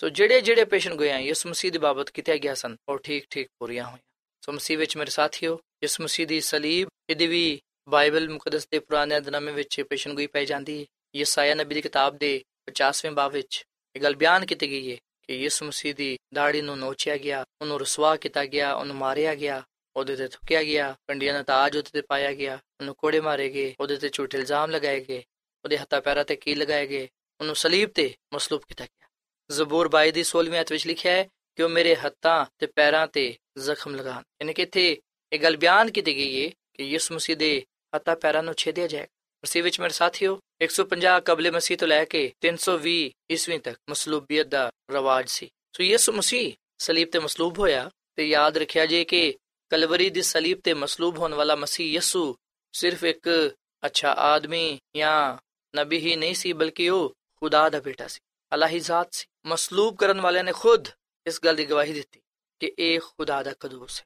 [0.00, 3.48] ਸੋ ਜਿਹੜੇ ਜਿਹੜੇ ਪੇਸ਼ਨ ਗੋਇਆ ਯਿਸੂ ਮਸੀਹ ਦੀ ਬਾਬਤ ਕਿਤੇ ਗਿਆ ਸਨ, ਉਹ ਠੀਕ ਠੀਕ
[3.58, 3.98] ਪੂਰੀਆਂ ਹੋਈਆਂ।
[4.40, 9.16] ਸੋ ਮਸੀਹ ਵਿੱਚ ਮੇਰੇ ਸਾਥੀਓ, ਯਿਸੂ ਮਸੀਹ ਦੀ ਸਲੀਬ, ਇਹਦੀ ਵੀ ਬਾਈਬਲ ਮੁਕੱਦਸ ਦੇ ਪੁਰਾਣੇ
[9.16, 10.84] ਅਧਨਾਮੇ ਵਿੱਚ ਪੇਸ਼ਨ ਗੋਈ ਪਾਈ ਜਾਂਦੀ ਹੈ।
[11.16, 13.64] ਯਸਾਇਆ ਨਬੀ ਦੀ ਕਿਤਾਬ ਦੇ 50ਵੇਂ ਬਾਬ ਵਿੱਚ
[13.96, 17.80] ਇਹ ਗੱਲ ਬਿਆਨ ਕੀਤੀ ਗਈ ਹੈ ਕਿ ਯਿਸੂ ਮਸੀਹ ਦੀ ਦਾੜੀ ਨੂੰ ਨੋਚਿਆ ਗਿਆ, ਉਹਨੂੰ
[17.80, 19.62] ਰਸਵਾ ਕੀਤਾ ਗਿਆ, ਉਹਨੂੰ ਮਾਰਿਆ ਗਿਆ
[19.96, 23.74] ਉਹਦੇ ਤੇ ਥੁੱਕਿਆ ਗਿਆ, ਕੰਡੀਆਂ ਦਾ ਤਾਜ ਉਹਦੇ ਤੇ ਪਾਇਆ ਗਿਆ, ਉਹਨੂੰ ਕੋੜੇ ਮਾਰੇ ਗਏ,
[23.80, 25.22] ਉਹਦੇ ਤੇ ਝੂਠੇ ਇਲਜ਼ਾਮ ਲਗਾਏ ਗਏ,
[25.64, 27.08] ਉਹਦੇ ਹੱਥਾਂ ਪੈਰਾਂ ਤੇ ਕੀ ਲਗਾਏ ਗਏ,
[27.40, 29.08] ਉਹਨੂੰ ਸਲੀਬ ਤੇ ਮਸਲੂਬ ਕੀਤਾ ਗਿਆ।
[29.50, 33.36] ਜ਼ਬੂਰ 22 ਦੀ 16ਵੀਂ ਆਇਤ ਵਿੱਚ ਲਿਖਿਆ ਹੈ ਕਿ ਉਹ ਮੇਰੇ ਹੱਥਾਂ ਤੇ ਪੈਰਾਂ ਤੇ
[33.58, 35.00] ਜ਼ਖਮ ਲਗਾਣ ਯਾਨੀ ਕਿ ਇੱਥੇ
[35.32, 37.64] ਇਹ ਗੱਲ ਬਿਆਨ ਕੀਤੀ ਗਈ ਹੈ ਕਿ ਯਿਸੂ ਮਸੀਹ ਦੇ
[37.96, 39.06] ਹੱਥਾਂ ਪੈਰਾਂ ਨੂੰ ਛੇਦਿਆ ਜਾਏਗਾ।
[39.44, 44.70] ਮਸੀਹ ਵਿੱਚ ਮੇਰੇ ਸਾਥੀਓ 150 ਕਬਲੇ ਮਸੀਹ ਤੋਂ ਲੈ ਕੇ 320 ਈਸਵੀ ਤੱਕ ਮਸਲੂਬੀਅਤ ਦਾ
[44.90, 49.34] ਰਵਾਜ ਸੀ। ਸੋ ਯਿਸੂ ਮਸੀਹ ਸਲੀਬ ਤੇ ਮਸਲੂਬ ਹੋਇਆ ਤੇ ਯਾਦ ਰੱਖਿਆ ਜੇ ਕਿ
[49.70, 52.36] ਕਲਵਰੀ ਦੀ ਸਲੀਬ ਤੇ ਮਸਲੂਬ ਹੋਣ ਵਾਲਾ ਮਸੀਹ ਯਿਸੂ
[52.74, 53.28] ਸਿਰਫ ਇੱਕ
[53.82, 55.36] ਅੱਛਾ ਆਦਮੀ ਜਾਂ
[55.74, 58.20] ਨਬੀ ਹੀ ਨਹੀਂ ਸੀ ਬਲਕਿ ਉਹ ਖੁਦਾ ਦਾ ਬੇਟਾ ਸੀ
[58.52, 60.88] ਅਲਾਹੀ ਜ਼ਾਤ ਸੀ ਮਸਲੂਬ ਕਰਨ ਵਾਲਿਆਂ ਨੇ ਖੁਦ
[61.26, 62.20] ਇਸ ਗੱਲ ਦੀ ਗਵਾਹੀ ਦਿੱਤੀ
[62.60, 64.04] ਕਿ ਇਹ ਖੁਦਾ ਦਾ ਕਦੂਸ ਹੈ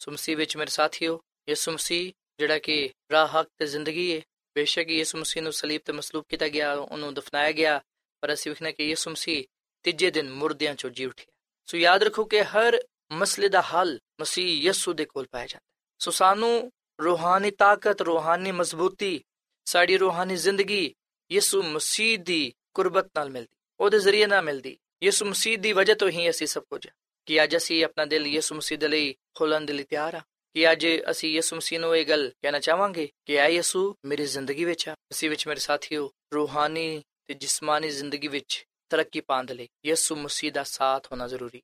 [0.00, 4.20] ਸੋ ਮਸੀਹ ਵਿੱਚ ਮੇਰੇ ਸਾਥੀਓ ਯਿਸੂ ਮਸੀਹ ਜਿਹੜਾ ਕਿ ਰਾਹ ਹਕ ਤੇ ਜ਼ਿੰਦਗੀ ਹੈ
[4.56, 7.80] ਬੇਸ਼ੱਕ ਯਿਸੂ ਮਸੀਹ ਨੂੰ ਸਲੀਬ ਤੇ ਮਸਲੂਬ ਕੀਤਾ ਗਿਆ ਉਹਨੂੰ ਦਫਨਾਇਆ ਗਿਆ
[8.22, 9.44] ਪਰ ਅਸੀਂ ਵੇਖਣਾ ਕਿ ਯਿਸੂ ਮਸੀਹ
[9.84, 11.32] ਤੀਜੇ ਦਿਨ ਮੁਰਦਿਆਂ ਚੋਂ ਜੀ ਉੱਠਿਆ
[11.68, 12.80] ਸੋ ਯਾਦ ਰੱਖੋ ਕਿ ਹਰ
[13.12, 16.72] ਮਸਲੇ ਦਾ ਹੱਲ ਮਸੀਹ ਯਸੂ ਦੇ ਕੋਲ ਪਾਇਆ ਜਾਂਦਾ ਹੈ। ਸੋ ਸਾਨੂੰ
[17.04, 19.24] ਰੂਹਾਨੀ ਤਾਕਤ, ਰੂਹਾਨੀ ਮਜ਼ਬੂਤੀ,
[19.64, 20.94] ਸਾਡੀ ਰੂਹਾਨੀ ਜ਼ਿੰਦਗੀ
[21.32, 26.08] ਯਿਸੂ ਮਸੀਹ ਦੀ ਕੁਰਬਤ ਨਾਲ ਮਿਲਦੀ, ਉਹਦੇ ਜ਼ਰੀਏ ਨਾਲ ਮਿਲਦੀ ਯਿਸੂ ਮਸੀਹ ਦੀ ਵਜ੍ਹਾ ਤੋਂ
[26.08, 26.92] ਹੀ ਅਸੀਂ ਸਭ ਕੁਝ ਹਾਂ।
[27.26, 30.20] ਕਿ ਅੱਜ ਅਸੀਂ ਆਪਣਾ ਦਿਲ ਯਿਸੂ ਮਸੀਹ ਦੇ ਲਈ ਖੋਲਣ ਦੇ ਲਈ ਤਿਆਰ ਆ
[30.54, 34.64] ਕਿ ਅੱਜ ਅਸੀਂ ਯਿਸੂ ਮਸੀਹ ਨੂੰ ਇਹ ਗੱਲ ਕਹਿਣਾ ਚਾਹਾਂਗੇ ਕਿ ਆ ਯਿਸੂ ਮੇਰੀ ਜ਼ਿੰਦਗੀ
[34.64, 39.68] ਵਿੱਚ ਆ ਅਸੀਂ ਵਿੱਚ ਮੇਰੇ ਸਾਥੀਓ, ਰੂਹਾਨੀ ਤੇ ਜਿਸਮਾਨੀ ਜ਼ਿੰਦਗੀ ਵਿੱਚ ਤਰੱਕੀ ਪਾਉਣ ਦੇ ਲਈ
[39.86, 41.62] ਯਿਸੂ ਮਸੀਹ ਦਾ ਸਾਥ ਹੋਣਾ ਜ਼ਰੂਰੀ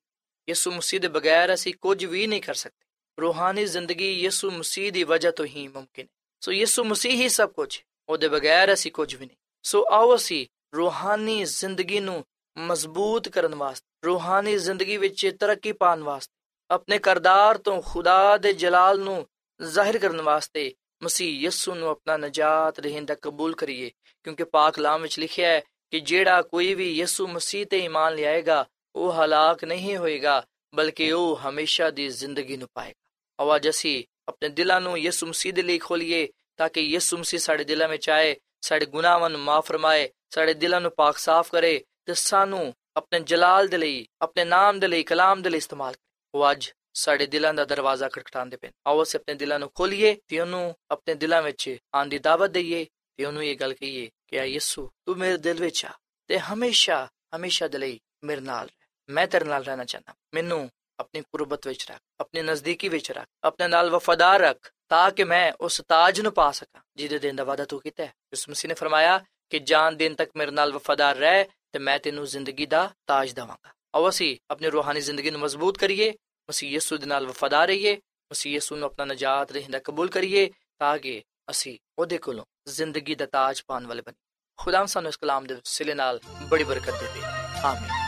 [0.48, 2.84] ਯਿਸੂ ਮਸੀਹ ਦੇ ਬਗੈਰ ਅਸੀਂ ਕੁਝ ਵੀ ਨਹੀਂ ਕਰ ਸਕਦੇ।
[3.20, 7.50] ਰੂਹਾਨੀ ਜ਼ਿੰਦਗੀ ਯਿਸੂ ਮਸੀਹ ਦੀ ਵਜ੍ਹਾ ਤੋਂ ਹੀ ਮੁਮਕਿਨ ਹੈ। ਸੋ ਯਿਸੂ ਮਸੀਹ ਹੀ ਸਭ
[7.50, 12.24] ਕੁਝ ਹੈ। ਉਹਦੇ ਬਗੈਰ ਅਸੀਂ ਕੁਝ ਵੀ ਨਹੀਂ। ਸੋ ਆਓ ਅਸੀਂ ਰੂਹਾਨੀ ਜ਼ਿੰਦਗੀ ਨੂੰ
[12.58, 16.34] ਮਜ਼ਬੂਤ ਕਰਨ ਵਾਸਤੇ, ਰੂਹਾਨੀ ਜ਼ਿੰਦਗੀ ਵਿੱਚ ਤਰੱਕੀ ਪਾਉਣ ਵਾਸਤੇ,
[16.70, 19.28] ਆਪਣੇ ਕਰਦਾਰ ਤੋਂ ਖੁਦਾ ਦੇ ਜਲਾਲ ਨੂੰ
[19.62, 23.90] ਜ਼ਾਹਿਰ ਕਰਨ ਵਾਸਤੇ ਮਸੀਹ ਯਿਸੂ ਨੂੰ ਆਪਣਾ ਨਜਾਤ ਰਹਿੰਦਾ ਕਬੂਲ ਕਰੀਏ।
[24.24, 28.66] ਕਿਉਂਕਿ ਪਾਕ ਕਲਾਮ ਵਿੱਚ ਲਿਖਿਆ ਹੈ ਕਿ ਜਿਹੜਾ ਕੋਈ ਵੀ ਯਿਸੂ ਮਸੀਹ ਤੇ ਈਮਾਨ ਲਿਆਏਗਾ
[28.96, 34.80] ਉਹ ਹਲਾਕ ਨਹੀਂ ਹੋਏਗਾ, ਬਲਕਿ ਉਹ ਹਮੇਸ਼ਾ ਦੀ ਜ਼ਿੰਦਗੀ ਨੂੰ ਪਾਏਗਾ। ਆਵਾਜ਼ ਅਸੀਂ ਆਪਣੇ ਦਿਲਾਂ
[34.80, 38.86] ਨੂੰ ਯਿਸੂ ਮਸੀਹ ਦੇ ਲਈ ਖੋਲੀਏ, ਤਾਂ ਕਿ ਯਿਸੂ ਮਸੀਹ ਸਾਡੇ ਦਿਲਾਂ ਵਿੱਚ ਆਏ, ਸਾਡੇ
[38.86, 43.78] ਗੁਨਾਹਾਂ ਨੂੰ ਮਾਫ ਫਰਮਾਏ, ਸਾਡੇ ਦਿਲਾਂ ਨੂੰ ਪਾਕ ਸਾਫ਼ ਕਰੇ ਤੇ ਸਾਨੂੰ ਆਪਣੇ ਜਲਾਲ ਦੇ
[43.78, 47.64] ਲਈ, ਆਪਣੇ ਨਾਮ ਦੇ ਲਈ, ਕਲਾਮ ਦੇ ਲਈ ਇਸਤੇਮਾਲ ਕਰੇ। ਉਹ ਅੱਜ ਸਾਡੇ ਦਿਲਾਂ ਦਾ
[47.64, 51.76] ਦਰਵਾਜ਼ਾ ਖਟਖਟਾਉਂਦੇ ਪਏ ਨੇ। ਆਓ ਅਸੀਂ ਆਪਣੇ ਦਿਲਾਂ ਨੂੰ ਖੋਲੀਏ ਤੇ ਉਹਨੂੰ ਆਪਣੇ ਦਿਲਾਂ ਵਿੱਚ
[51.94, 55.60] ਆਉਣ ਦੀ ਦਾਵਤ ਦਈਏ ਤੇ ਉਹਨੂੰ ਇਹ ਗੱਲ ਕਹੀਏ ਕਿ ਆ ਯਿਸੂ, ਤੂੰ ਮੇਰੇ ਦਿਲ
[55.60, 55.90] ਵਿੱਚ ਆ
[56.26, 58.77] ਤੇ ਹਮੇਸ਼ਾ ਹਮੇਸ਼ਾ ਦੇ ਲਈ ਮੇਰੇ ਨਾਲ ਰਹਿ।
[59.10, 63.68] ਮੈਂ ਤੇਰੇ ਨਾਲ ਰਹਿਣਾ ਚਾਹੁੰਦਾ। ਮੈਨੂੰ ਆਪਣੀ ਕੁਰਬਤ ਵਿੱਚ ਰੱਖ, ਆਪਣੇ ਨਜ਼ਦੀਕੀ ਵਿੱਚ ਰੱਖ, ਆਪਣੇ
[63.68, 67.64] ਨਾਲ ਵਫਾਦਾਰ ਰੱਖ ਤਾਂ ਕਿ ਮੈਂ ਉਸ ਤਾਜ ਨੂੰ ਪਾ ਸਕਾਂ, ਜਿਹਦੇ ਦੇਣ ਦਾ ਵਾਅਦਾ
[67.64, 71.44] ਤੂੰ ਕੀਤਾ ਹੈ। ਉਸ ਮਸੀਹ ਨੇ ਫਰਮਾਇਆ ਕਿ ਜਾਨ ਦੇਣ ਤੱਕ ਮੇਰੇ ਨਾਲ ਵਫਾਦਾਰ ਰਹਿ
[71.72, 76.10] ਤੇ ਮੈਂ ਤੈਨੂੰ ਜ਼ਿੰਦਗੀ ਦਾ ਤਾਜ ਦਵਾਂਗਾ। ਆਓ ਅਸੀਂ ਆਪਣੀ ਰੂਹਾਨੀ ਜ਼ਿੰਦਗੀ ਨੂੰ ਮਜ਼ਬੂਤ ਕਰੀਏ,
[76.48, 77.96] ਮਸੀਹ ਯਿਸੂ ਦੇ ਨਾਲ ਵਫਾਦਾਰ ਰਹੀਏ,
[78.32, 83.26] ਮਸੀਹ ਯਿਸੂ ਨੂੰ ਆਪਣਾ ਨਜਾਤ ਰਹਿੰਦਾ ਕਬੂਲ ਕਰੀਏ ਤਾਂ ਕਿ ਅਸੀਂ ਉਹਦੇ ਕੋਲੋਂ ਜ਼ਿੰਦਗੀ ਦਾ
[83.26, 84.16] ਤਾਜ ਪਾਉਣ ਵਾਲੇ ਬਣੀ।
[84.56, 87.20] ਖੁਦਾ ਸਾਨੂੰ ਇਸ ਕਲਾਮ ਦੇ ਸਿਲੇ ਨਾਲ ਬੜੀ ਬਰਕਤ ਦੇ।
[87.64, 88.07] ਆਮੀਨ।